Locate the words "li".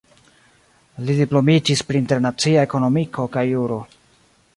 1.09-1.15